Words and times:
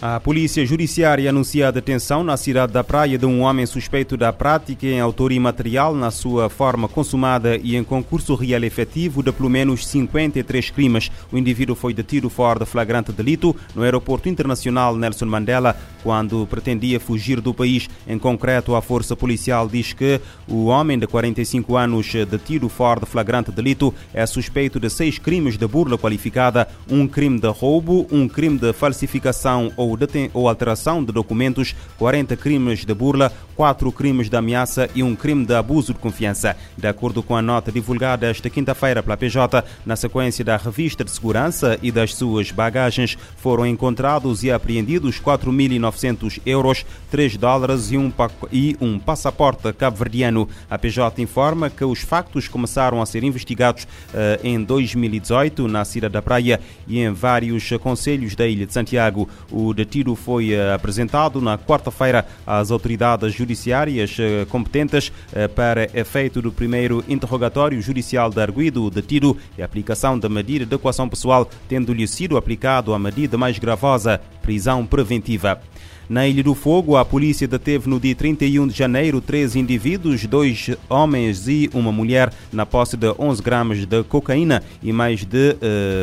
A 0.00 0.20
Polícia 0.20 0.64
Judiciária 0.64 1.28
anuncia 1.28 1.66
a 1.66 1.70
detenção 1.72 2.22
na 2.22 2.36
cidade 2.36 2.72
da 2.72 2.84
Praia 2.84 3.18
de 3.18 3.26
um 3.26 3.40
homem 3.40 3.66
suspeito 3.66 4.16
da 4.16 4.32
prática 4.32 4.86
em 4.86 5.00
autoria 5.00 5.40
material 5.40 5.92
na 5.92 6.12
sua 6.12 6.48
forma 6.48 6.86
consumada 6.86 7.56
e 7.56 7.74
em 7.74 7.82
concurso 7.82 8.36
real 8.36 8.62
efetivo 8.62 9.24
de 9.24 9.32
pelo 9.32 9.50
menos 9.50 9.84
53 9.88 10.70
crimes. 10.70 11.10
O 11.32 11.36
indivíduo 11.36 11.74
foi 11.74 11.92
detido 11.92 12.30
fora 12.30 12.60
de 12.60 12.64
flagrante 12.64 13.10
delito 13.10 13.56
no 13.74 13.82
Aeroporto 13.82 14.28
Internacional 14.28 14.96
Nelson 14.96 15.26
Mandela 15.26 15.76
quando 16.04 16.46
pretendia 16.46 17.00
fugir 17.00 17.40
do 17.40 17.52
país. 17.52 17.88
Em 18.06 18.20
concreto, 18.20 18.76
a 18.76 18.80
Força 18.80 19.16
Policial 19.16 19.68
diz 19.68 19.92
que 19.92 20.20
o 20.46 20.66
homem 20.66 20.96
de 20.96 21.08
45 21.08 21.76
anos 21.76 22.12
detido 22.30 22.68
fora 22.68 23.00
de 23.00 23.06
flagrante 23.06 23.50
delito 23.50 23.92
é 24.14 24.24
suspeito 24.26 24.78
de 24.78 24.88
seis 24.88 25.18
crimes 25.18 25.56
de 25.56 25.66
burla 25.66 25.98
qualificada, 25.98 26.68
um 26.88 27.08
crime 27.08 27.40
de 27.40 27.48
roubo, 27.48 28.06
um 28.12 28.28
crime 28.28 28.58
de 28.58 28.72
falsificação 28.72 29.72
ou 29.76 29.87
ou, 29.88 29.98
ou 30.32 30.48
alteração 30.48 31.04
de 31.04 31.12
documentos, 31.12 31.74
40 31.98 32.36
crimes 32.36 32.84
de 32.84 32.94
burla, 32.94 33.32
4 33.56 33.90
crimes 33.90 34.30
de 34.30 34.36
ameaça 34.36 34.88
e 34.94 35.02
um 35.02 35.16
crime 35.16 35.44
de 35.44 35.54
abuso 35.54 35.92
de 35.92 35.98
confiança. 35.98 36.56
De 36.76 36.86
acordo 36.86 37.22
com 37.22 37.34
a 37.34 37.42
nota 37.42 37.72
divulgada 37.72 38.26
esta 38.26 38.48
quinta-feira 38.48 39.02
pela 39.02 39.16
PJ, 39.16 39.64
na 39.84 39.96
sequência 39.96 40.44
da 40.44 40.56
revista 40.56 41.04
de 41.04 41.10
segurança 41.10 41.78
e 41.82 41.90
das 41.90 42.14
suas 42.14 42.50
bagagens, 42.50 43.18
foram 43.36 43.66
encontrados 43.66 44.44
e 44.44 44.50
apreendidos 44.50 45.20
4.900 45.20 46.40
euros, 46.46 46.86
3 47.10 47.36
dólares 47.36 47.90
e 47.90 47.96
um, 47.96 48.12
e 48.52 48.76
um 48.80 48.98
passaporte 48.98 49.72
cabo-verdiano. 49.72 50.48
A 50.70 50.78
PJ 50.78 51.20
informa 51.20 51.68
que 51.68 51.84
os 51.84 52.00
factos 52.00 52.46
começaram 52.46 53.02
a 53.02 53.06
ser 53.06 53.24
investigados 53.24 53.84
uh, 53.84 54.38
em 54.44 54.62
2018 54.62 55.66
na 55.66 55.84
Cidade 55.84 56.12
da 56.12 56.22
Praia 56.22 56.60
e 56.86 57.00
em 57.00 57.12
vários 57.12 57.68
conselhos 57.80 58.34
da 58.34 58.46
Ilha 58.46 58.66
de 58.66 58.72
Santiago. 58.72 59.28
O 59.50 59.74
detido 59.78 60.16
foi 60.16 60.52
eh, 60.52 60.74
apresentado 60.74 61.40
na 61.40 61.56
quarta-feira 61.56 62.26
às 62.44 62.72
autoridades 62.72 63.32
judiciárias 63.32 64.16
eh, 64.18 64.44
competentes 64.46 65.12
eh, 65.32 65.46
para 65.46 65.88
efeito 65.96 66.42
do 66.42 66.50
primeiro 66.50 67.04
interrogatório 67.08 67.80
judicial 67.80 68.28
de 68.28 68.40
arguido 68.40 68.84
o 68.84 68.90
detido 68.90 69.36
e 69.56 69.62
aplicação 69.62 70.18
da 70.18 70.28
medida 70.28 70.66
de 70.66 70.74
equação 70.74 71.08
pessoal, 71.08 71.48
tendo-lhe 71.68 72.08
sido 72.08 72.36
aplicado 72.36 72.92
a 72.92 72.98
medida 72.98 73.38
mais 73.38 73.56
gravosa, 73.58 74.20
prisão 74.42 74.84
preventiva. 74.84 75.60
Na 76.08 76.26
Ilha 76.26 76.42
do 76.42 76.54
Fogo, 76.54 76.96
a 76.96 77.04
polícia 77.04 77.46
deteve 77.46 77.86
no 77.86 78.00
dia 78.00 78.14
31 78.14 78.66
de 78.66 78.74
janeiro 78.74 79.20
três 79.20 79.54
indivíduos, 79.54 80.24
dois 80.24 80.70
homens 80.88 81.46
e 81.46 81.68
uma 81.74 81.92
mulher, 81.92 82.32
na 82.50 82.64
posse 82.64 82.96
de 82.96 83.12
11 83.18 83.42
gramas 83.42 83.84
de 83.84 84.02
cocaína 84.04 84.62
e 84.82 84.90
mais 84.90 85.22
de 85.26 85.54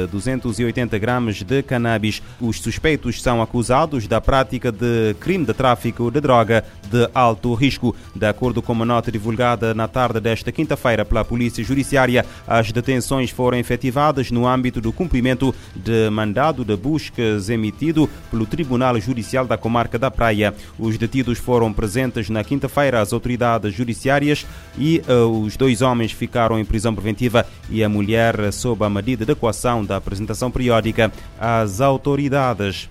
uh, 0.03 0.07
280 0.11 0.99
gramas 0.99 1.41
de 1.41 1.63
cannabis. 1.63 2.21
Os 2.39 2.61
suspeitos 2.61 3.19
são 3.19 3.41
acusados 3.41 3.64
da 4.07 4.21
prática 4.21 4.71
de 4.71 5.15
crime 5.19 5.45
de 5.45 5.53
tráfico 5.53 6.11
de 6.11 6.21
droga 6.21 6.63
de 6.89 7.09
alto 7.13 7.53
risco. 7.53 7.95
De 8.15 8.25
acordo 8.25 8.61
com 8.61 8.73
uma 8.73 8.85
nota 8.85 9.11
divulgada 9.11 9.73
na 9.73 9.87
tarde 9.87 10.19
desta 10.19 10.51
quinta-feira 10.51 11.03
pela 11.03 11.25
Polícia 11.25 11.63
Judiciária, 11.63 12.25
as 12.47 12.71
detenções 12.71 13.31
foram 13.31 13.57
efetivadas 13.57 14.29
no 14.29 14.47
âmbito 14.47 14.79
do 14.79 14.93
cumprimento 14.93 15.53
de 15.75 16.09
mandado 16.11 16.63
de 16.63 16.75
buscas 16.75 17.49
emitido 17.49 18.09
pelo 18.29 18.45
Tribunal 18.45 18.99
Judicial 18.99 19.45
da 19.45 19.57
Comarca 19.57 19.97
da 19.97 20.11
Praia. 20.11 20.53
Os 20.77 20.97
detidos 20.97 21.39
foram 21.39 21.73
presentes 21.73 22.29
na 22.29 22.43
quinta-feira 22.43 23.01
às 23.01 23.13
autoridades 23.13 23.73
judiciárias 23.73 24.45
e 24.77 25.01
uh, 25.07 25.27
os 25.41 25.57
dois 25.57 25.81
homens 25.81 26.11
ficaram 26.11 26.59
em 26.59 26.65
prisão 26.65 26.93
preventiva 26.93 27.45
e 27.69 27.83
a 27.83 27.89
mulher 27.89 28.53
sob 28.53 28.85
a 28.85 28.89
medida 28.89 29.25
de 29.25 29.31
equação 29.31 29.83
da 29.83 29.97
apresentação 29.97 30.51
periódica 30.51 31.11
às 31.39 31.81
autoridades. 31.81 32.89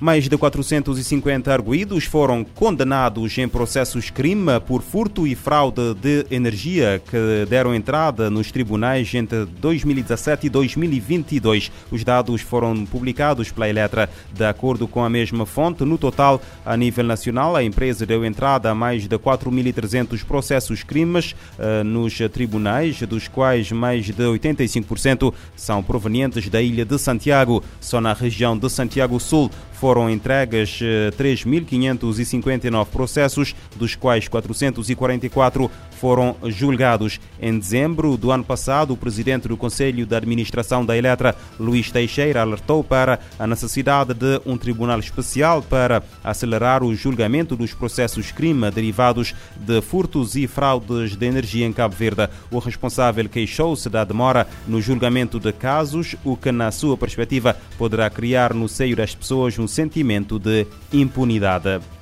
Mais 0.00 0.28
de 0.28 0.38
450 0.38 1.52
arguídos 1.52 2.04
foram 2.04 2.44
condenados 2.44 3.36
em 3.36 3.48
processos 3.48 4.10
crime 4.10 4.60
por 4.64 4.80
furto 4.80 5.26
e 5.26 5.34
fraude 5.34 5.92
de 5.94 6.24
energia 6.30 7.02
que 7.04 7.44
deram 7.48 7.74
entrada 7.74 8.30
nos 8.30 8.52
tribunais 8.52 9.12
entre 9.12 9.44
2017 9.44 10.46
e 10.46 10.50
2022. 10.50 11.72
Os 11.90 12.04
dados 12.04 12.42
foram 12.42 12.86
publicados 12.86 13.50
pela 13.50 13.68
Eletra. 13.68 14.08
De 14.32 14.44
acordo 14.44 14.86
com 14.86 15.02
a 15.02 15.10
mesma 15.10 15.44
fonte, 15.44 15.84
no 15.84 15.98
total, 15.98 16.40
a 16.64 16.76
nível 16.76 17.04
nacional, 17.04 17.56
a 17.56 17.64
empresa 17.64 18.06
deu 18.06 18.24
entrada 18.24 18.70
a 18.70 18.74
mais 18.76 19.08
de 19.08 19.18
4.300 19.18 20.24
processos 20.24 20.84
crimes 20.84 21.34
uh, 21.58 21.82
nos 21.82 22.16
tribunais, 22.32 23.00
dos 23.02 23.26
quais 23.26 23.72
mais 23.72 24.04
de 24.04 24.12
85% 24.12 25.34
são 25.56 25.82
provenientes 25.82 26.48
da 26.48 26.62
ilha 26.62 26.84
de 26.84 26.98
Santiago. 27.00 27.64
Só 27.80 28.00
na 28.00 28.12
região 28.12 28.56
de 28.56 28.70
Santiago 28.70 29.18
Sul 29.18 29.50
foram 29.72 29.87
entregues 30.10 30.80
3.559 31.16 32.82
eh, 32.82 32.84
processos, 32.90 33.54
dos 33.76 33.94
quais 33.94 34.28
444 34.28 35.70
foram 35.98 36.36
julgados. 36.44 37.20
Em 37.40 37.58
dezembro 37.58 38.16
do 38.16 38.30
ano 38.30 38.44
passado, 38.44 38.92
o 38.92 38.96
presidente 38.96 39.48
do 39.48 39.56
Conselho 39.56 40.06
de 40.06 40.14
Administração 40.14 40.84
da 40.84 40.96
Eletra, 40.96 41.34
Luís 41.58 41.90
Teixeira, 41.90 42.40
alertou 42.42 42.84
para 42.84 43.18
a 43.38 43.46
necessidade 43.46 44.14
de 44.14 44.40
um 44.46 44.56
tribunal 44.56 44.98
especial 45.00 45.60
para 45.60 46.02
acelerar 46.22 46.84
o 46.84 46.94
julgamento 46.94 47.56
dos 47.56 47.74
processos 47.74 48.30
crime 48.30 48.70
derivados 48.70 49.34
de 49.56 49.80
furtos 49.80 50.36
e 50.36 50.46
fraudes 50.46 51.16
de 51.16 51.26
energia 51.26 51.66
em 51.66 51.72
Cabo 51.72 51.94
Verde. 51.94 52.28
O 52.50 52.58
responsável 52.58 53.28
queixou-se 53.28 53.88
da 53.88 54.04
demora 54.04 54.46
no 54.66 54.80
julgamento 54.80 55.40
de 55.40 55.52
casos, 55.52 56.14
o 56.24 56.36
que, 56.36 56.52
na 56.52 56.70
sua 56.70 56.96
perspectiva, 56.96 57.56
poderá 57.76 58.08
criar 58.08 58.54
no 58.54 58.68
seio 58.68 58.96
das 58.96 59.14
pessoas 59.14 59.58
um 59.58 59.66
sentimento 59.78 60.40
de 60.40 60.66
impunidade. 60.92 61.97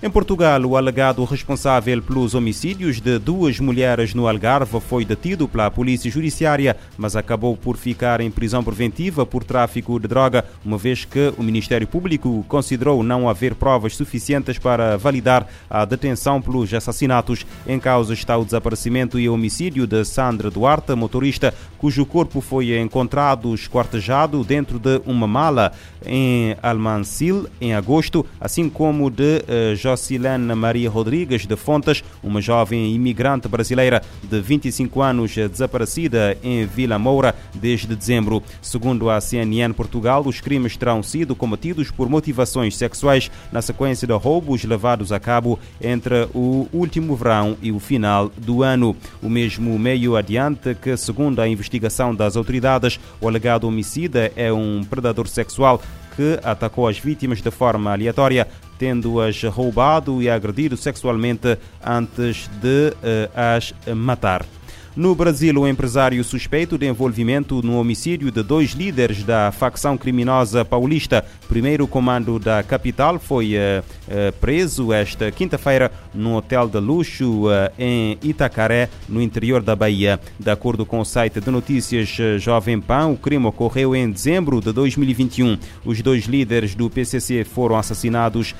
Em 0.00 0.08
Portugal, 0.08 0.64
o 0.64 0.76
alegado 0.76 1.24
responsável 1.24 2.00
pelos 2.00 2.32
homicídios 2.32 3.00
de 3.00 3.18
duas 3.18 3.58
mulheres 3.58 4.14
no 4.14 4.28
Algarve 4.28 4.78
foi 4.80 5.04
detido 5.04 5.48
pela 5.48 5.72
Polícia 5.72 6.08
Judiciária, 6.08 6.76
mas 6.96 7.16
acabou 7.16 7.56
por 7.56 7.76
ficar 7.76 8.20
em 8.20 8.30
prisão 8.30 8.62
preventiva 8.62 9.26
por 9.26 9.42
tráfico 9.42 9.98
de 9.98 10.06
droga, 10.06 10.44
uma 10.64 10.78
vez 10.78 11.04
que 11.04 11.34
o 11.36 11.42
Ministério 11.42 11.84
Público 11.84 12.44
considerou 12.46 13.02
não 13.02 13.28
haver 13.28 13.56
provas 13.56 13.96
suficientes 13.96 14.56
para 14.56 14.96
validar 14.96 15.48
a 15.68 15.84
detenção 15.84 16.40
pelos 16.40 16.72
assassinatos. 16.72 17.44
Em 17.66 17.80
causa 17.80 18.14
está 18.14 18.38
o 18.38 18.44
desaparecimento 18.44 19.18
e 19.18 19.28
homicídio 19.28 19.84
de 19.84 20.04
Sandra 20.04 20.48
Duarte, 20.48 20.94
motorista, 20.94 21.52
cujo 21.76 22.06
corpo 22.06 22.40
foi 22.40 22.78
encontrado 22.78 23.52
esquartejado 23.52 24.44
dentro 24.44 24.78
de 24.78 25.02
uma 25.04 25.26
mala 25.26 25.72
em 26.06 26.56
Almancil 26.62 27.48
em 27.60 27.74
agosto, 27.74 28.24
assim 28.40 28.70
como 28.70 29.10
de 29.10 29.42
uh, 29.42 29.87
Jocilene 29.88 30.54
Maria 30.54 30.90
Rodrigues 30.90 31.46
de 31.46 31.56
Fontes, 31.56 32.04
uma 32.22 32.42
jovem 32.42 32.94
imigrante 32.94 33.48
brasileira 33.48 34.02
de 34.22 34.38
25 34.38 35.00
anos 35.00 35.34
desaparecida 35.34 36.36
em 36.42 36.66
Vila 36.66 36.98
Moura 36.98 37.34
desde 37.54 37.96
dezembro. 37.96 38.42
Segundo 38.60 39.08
a 39.08 39.18
CNN 39.18 39.72
Portugal, 39.72 40.22
os 40.26 40.42
crimes 40.42 40.76
terão 40.76 41.02
sido 41.02 41.34
cometidos 41.34 41.90
por 41.90 42.06
motivações 42.10 42.76
sexuais 42.76 43.30
na 43.50 43.62
sequência 43.62 44.06
de 44.06 44.12
roubos 44.12 44.62
levados 44.62 45.10
a 45.10 45.18
cabo 45.18 45.58
entre 45.80 46.28
o 46.34 46.68
último 46.70 47.16
verão 47.16 47.56
e 47.62 47.72
o 47.72 47.80
final 47.80 48.30
do 48.36 48.62
ano. 48.62 48.94
O 49.22 49.30
mesmo 49.30 49.78
meio 49.78 50.16
adiante 50.16 50.74
que, 50.74 50.98
segundo 50.98 51.40
a 51.40 51.48
investigação 51.48 52.14
das 52.14 52.36
autoridades, 52.36 53.00
o 53.22 53.26
alegado 53.26 53.66
homicida 53.66 54.30
é 54.36 54.52
um 54.52 54.84
predador 54.84 55.26
sexual 55.28 55.80
que 56.18 56.40
atacou 56.42 56.88
as 56.88 56.98
vítimas 56.98 57.40
de 57.40 57.48
forma 57.48 57.92
aleatória, 57.92 58.48
tendo-as 58.78 59.42
roubado 59.44 60.22
e 60.22 60.30
agredido 60.30 60.76
sexualmente 60.76 61.58
antes 61.84 62.48
de 62.62 62.90
uh, 62.90 63.30
as 63.34 63.74
matar. 63.94 64.57
No 64.98 65.14
Brasil, 65.14 65.54
o 65.54 65.68
empresário 65.68 66.24
suspeito 66.24 66.76
de 66.76 66.84
envolvimento 66.84 67.62
no 67.62 67.78
homicídio 67.78 68.32
de 68.32 68.42
dois 68.42 68.72
líderes 68.72 69.22
da 69.22 69.52
facção 69.52 69.96
criminosa 69.96 70.64
paulista, 70.64 71.24
primeiro 71.48 71.86
comando 71.86 72.36
da 72.40 72.64
capital, 72.64 73.16
foi 73.20 73.54
uh, 73.54 73.58
uh, 73.80 74.32
preso 74.40 74.92
esta 74.92 75.30
quinta-feira 75.30 75.92
num 76.12 76.34
hotel 76.34 76.66
de 76.66 76.80
luxo 76.80 77.46
uh, 77.46 77.70
em 77.78 78.18
Itacaré, 78.24 78.88
no 79.08 79.22
interior 79.22 79.62
da 79.62 79.76
Bahia. 79.76 80.18
De 80.36 80.50
acordo 80.50 80.84
com 80.84 80.98
o 80.98 81.04
site 81.04 81.40
de 81.40 81.48
notícias 81.48 82.08
Jovem 82.42 82.80
Pan, 82.80 83.06
o 83.06 83.16
crime 83.16 83.46
ocorreu 83.46 83.94
em 83.94 84.10
dezembro 84.10 84.60
de 84.60 84.72
2021. 84.72 85.58
Os 85.84 86.02
dois 86.02 86.24
líderes 86.24 86.74
do 86.74 86.90
PCC 86.90 87.44
foram 87.44 87.76
assassinados 87.76 88.52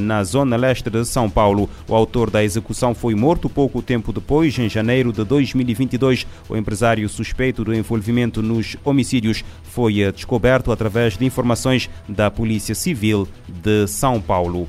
na 0.00 0.24
zona 0.24 0.56
leste 0.56 0.90
de 0.90 1.04
São 1.04 1.30
Paulo. 1.30 1.70
O 1.86 1.94
autor 1.94 2.28
da 2.28 2.42
execução 2.42 2.92
foi 2.94 3.14
morto 3.14 3.48
pouco 3.48 3.80
tempo 3.80 4.12
depois, 4.12 4.58
em 4.58 4.68
janeiro 4.68 5.12
de 5.12 5.22
2021. 5.22 5.43
2022. 5.52 6.26
O 6.48 6.56
empresário 6.56 7.08
suspeito 7.08 7.64
do 7.64 7.74
envolvimento 7.74 8.42
nos 8.42 8.76
homicídios 8.84 9.44
foi 9.62 10.00
eh, 10.00 10.12
descoberto 10.12 10.72
através 10.72 11.16
de 11.16 11.24
informações 11.24 11.90
da 12.08 12.30
Polícia 12.30 12.74
Civil 12.74 13.28
de 13.48 13.86
São 13.86 14.20
Paulo. 14.20 14.68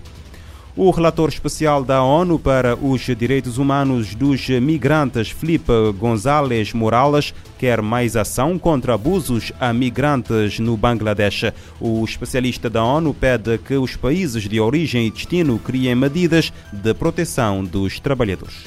O 0.78 0.92
relator 0.92 1.30
especial 1.30 1.86
da 1.86 2.04
ONU 2.04 2.38
para 2.38 2.76
os 2.76 3.00
Direitos 3.00 3.58
Humanos 3.58 4.14
dos 4.14 4.50
Migrantes, 4.50 5.30
Felipe 5.30 5.72
González 5.98 6.74
Morales, 6.74 7.34
quer 7.58 7.82
mais 7.82 8.18
ação 8.18 8.60
contra 8.60 8.94
abusos 8.94 9.54
a 9.58 9.72
migrantes 9.72 10.60
no 10.60 10.76
Bangladesh. 10.76 11.54
O 11.80 12.04
especialista 12.04 12.70
da 12.70 12.84
ONU 12.84 13.14
pede 13.14 13.58
que 13.58 13.76
os 13.76 13.96
países 13.96 14.50
de 14.50 14.60
origem 14.60 15.08
e 15.08 15.12
destino 15.12 15.58
criem 15.60 15.96
medidas 15.96 16.52
de 16.74 16.94
proteção 16.94 17.64
dos 17.64 17.98
trabalhadores. 17.98 18.66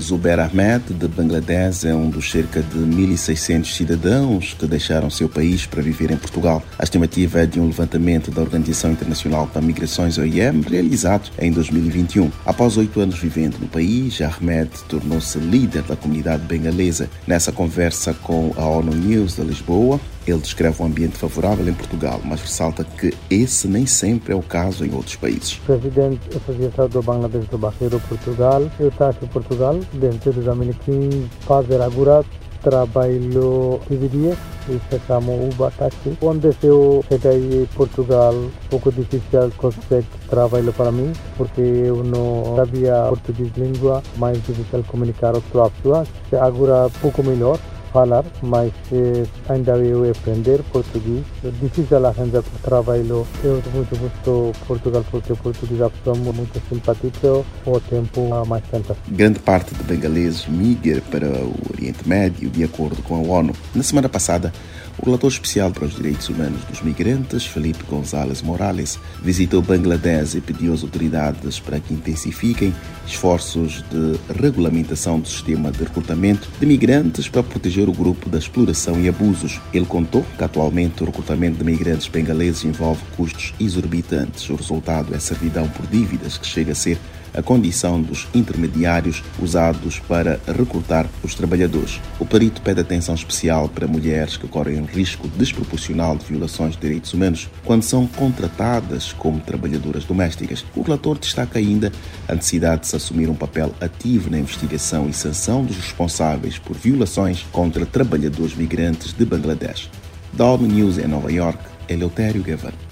Zuber 0.00 0.40
Ahmed, 0.40 0.92
de 0.92 1.08
Bangladesh, 1.08 1.84
é 1.84 1.94
um 1.94 2.08
dos 2.08 2.30
cerca 2.30 2.62
de 2.62 2.78
1.600 2.78 3.66
cidadãos 3.74 4.54
que 4.58 4.66
deixaram 4.66 5.10
seu 5.10 5.28
país 5.28 5.66
para 5.66 5.82
viver 5.82 6.10
em 6.10 6.16
Portugal. 6.16 6.62
A 6.78 6.84
estimativa 6.84 7.40
é 7.40 7.46
de 7.46 7.60
um 7.60 7.66
levantamento 7.66 8.30
da 8.30 8.40
Organização 8.40 8.92
Internacional 8.92 9.46
para 9.46 9.60
Migrações, 9.60 10.18
OIM, 10.18 10.62
realizado 10.68 11.30
em 11.38 11.50
2021. 11.50 12.30
Após 12.44 12.76
oito 12.76 13.00
anos 13.00 13.18
vivendo 13.18 13.58
no 13.58 13.68
país, 13.68 14.20
Ahmed 14.20 14.70
tornou-se 14.88 15.38
líder 15.38 15.82
da 15.82 15.96
comunidade 15.96 16.44
bengalesa. 16.44 17.08
Nessa 17.26 17.52
conversa 17.52 18.14
com 18.14 18.52
a 18.56 18.64
ONU 18.66 18.94
News 18.94 19.36
de 19.36 19.42
Lisboa, 19.42 20.00
ele 20.26 20.38
descreve 20.38 20.82
um 20.82 20.86
ambiente 20.86 21.16
favorável 21.16 21.66
em 21.68 21.74
Portugal, 21.74 22.20
mas 22.24 22.40
ressalta 22.40 22.84
que 22.84 23.12
esse 23.30 23.66
nem 23.68 23.86
sempre 23.86 24.32
é 24.32 24.36
o 24.36 24.42
caso 24.42 24.84
em 24.84 24.94
outros 24.94 25.16
países. 25.16 25.54
Presidente 25.66 26.20
Associação 26.36 26.88
do 26.88 27.02
Bangladesh 27.02 27.48
do 27.48 27.58
Barreiro 27.58 28.00
Portugal, 28.08 28.62
eu 28.78 28.88
em 28.88 29.26
Portugal, 29.28 29.78
dentro 29.94 30.32
de 30.32 30.40
2015, 30.40 31.28
fazer 31.46 31.80
agora 31.80 32.24
trabalho 32.62 33.80
dividia 33.90 34.36
e 34.68 34.78
ficamos 34.88 35.54
o 35.58 35.64
aqui. 35.64 36.16
Quando 36.20 36.54
eu 36.62 37.04
cheguei 37.08 37.62
em 37.62 37.66
Portugal, 37.74 38.34
pouco 38.70 38.90
difícil 38.92 39.50
conseguir 39.56 40.04
trabalho 40.30 40.72
para 40.72 40.92
mim, 40.92 41.12
porque 41.36 41.60
eu 41.60 42.02
não 42.04 42.56
sabia 42.56 43.06
português 43.08 43.50
língua, 43.56 44.02
mais 44.16 44.36
difícil 44.44 44.84
comunicar 44.86 45.32
com 45.32 45.58
outras 45.58 45.72
pessoas. 45.72 46.08
Agora, 46.40 46.88
pouco 47.00 47.22
melhor, 47.22 47.58
falar, 47.92 48.24
mas 48.42 48.72
eh, 48.92 49.24
ainda 49.48 49.76
eu 49.76 50.10
aprender 50.10 50.62
português. 50.72 51.24
É 51.44 51.50
difícil 51.62 52.06
arranjar 52.06 52.42
trabalho. 52.62 53.26
Eu 53.44 53.62
muito 53.74 53.96
gosto 53.98 54.52
Portugal 54.66 55.04
porque 55.10 55.34
português 55.34 55.80
é 55.80 56.32
muito 56.32 56.60
simpático, 56.68 57.44
o 57.66 57.80
tempo 57.80 58.28
mais 58.46 58.64
tempo. 58.70 58.96
Grande 59.08 59.38
parte 59.38 59.74
de 59.74 59.82
bengaleses 59.84 60.46
migra 60.46 61.02
para 61.10 61.26
o 61.26 61.54
Oriente 61.72 62.08
Médio 62.08 62.50
de 62.50 62.64
acordo 62.64 63.02
com 63.02 63.16
a 63.16 63.38
ONU. 63.38 63.52
Na 63.74 63.82
semana 63.82 64.08
passada, 64.08 64.52
o 64.98 65.04
relator 65.04 65.30
especial 65.30 65.70
para 65.70 65.86
os 65.86 65.94
direitos 65.94 66.28
humanos 66.28 66.62
dos 66.64 66.82
migrantes, 66.82 67.44
Felipe 67.44 67.84
González 67.84 68.42
Morales, 68.42 68.98
visitou 69.22 69.62
Bangladesh 69.62 70.34
e 70.34 70.40
pediu 70.40 70.72
às 70.72 70.82
autoridades 70.82 71.58
para 71.58 71.80
que 71.80 71.94
intensifiquem 71.94 72.74
esforços 73.06 73.84
de 73.90 74.18
regulamentação 74.40 75.18
do 75.18 75.28
sistema 75.28 75.72
de 75.72 75.78
recrutamento 75.78 76.48
de 76.58 76.66
migrantes 76.66 77.28
para 77.28 77.42
proteger 77.42 77.88
o 77.88 77.92
grupo 77.92 78.28
da 78.28 78.38
exploração 78.38 79.00
e 79.00 79.08
abusos. 79.08 79.60
Ele 79.72 79.86
contou 79.86 80.24
que 80.36 80.44
atualmente 80.44 81.02
o 81.02 81.06
recrutamento 81.06 81.58
de 81.58 81.64
migrantes 81.64 82.06
bengaleses 82.08 82.64
envolve 82.64 83.02
custos 83.16 83.54
exorbitantes. 83.58 84.48
O 84.50 84.54
resultado 84.54 85.14
é 85.14 85.18
servidão 85.18 85.68
por 85.68 85.86
dívidas 85.86 86.38
que 86.38 86.46
chega 86.46 86.72
a 86.72 86.76
ser 86.76 86.98
a 87.34 87.42
condição 87.42 88.00
dos 88.00 88.28
intermediários 88.34 89.22
usados 89.40 89.98
para 90.00 90.40
recrutar 90.46 91.08
os 91.22 91.34
trabalhadores. 91.34 92.00
O 92.18 92.26
perito 92.26 92.60
pede 92.62 92.80
atenção 92.80 93.14
especial 93.14 93.68
para 93.68 93.86
mulheres 93.86 94.36
que 94.36 94.48
correm 94.48 94.84
risco 94.84 95.28
desproporcional 95.28 96.16
de 96.16 96.26
violações 96.26 96.74
de 96.74 96.80
direitos 96.80 97.12
humanos 97.12 97.48
quando 97.64 97.82
são 97.82 98.06
contratadas 98.06 99.12
como 99.12 99.40
trabalhadoras 99.40 100.04
domésticas. 100.04 100.64
O 100.74 100.82
relator 100.82 101.18
destaca 101.18 101.58
ainda 101.58 101.92
a 102.28 102.34
necessidade 102.34 102.82
de 102.82 102.88
se 102.88 102.96
assumir 102.96 103.28
um 103.28 103.34
papel 103.34 103.74
ativo 103.80 104.30
na 104.30 104.38
investigação 104.38 105.08
e 105.08 105.12
sanção 105.12 105.64
dos 105.64 105.76
responsáveis 105.76 106.58
por 106.58 106.76
violações 106.76 107.44
contra 107.52 107.86
trabalhadores 107.86 108.54
migrantes 108.54 109.12
de 109.12 109.24
Bangladesh. 109.24 109.90
Da 110.32 110.46
ONU 110.46 110.66
News 110.66 110.98
em 110.98 111.06
Nova 111.06 111.30
York, 111.30 111.58
Eleutério 111.88 112.42
Guevara. 112.42 112.91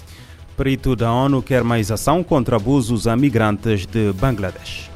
Perito 0.57 0.95
da 0.95 1.11
ONU 1.11 1.41
quer 1.41 1.63
mais 1.63 1.91
ação 1.91 2.23
contra 2.23 2.55
abusos 2.55 3.07
a 3.07 3.15
migrantes 3.15 3.85
de 3.85 4.13
Bangladesh. 4.13 4.89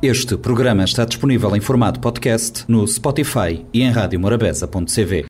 Este 0.00 0.36
programa 0.36 0.84
está 0.84 1.04
disponível 1.04 1.56
em 1.56 1.60
formato 1.60 1.98
podcast 1.98 2.64
no 2.68 2.86
Spotify 2.86 3.66
e 3.74 3.82
em 3.82 3.90
radiomorabeza.cv. 3.90 5.26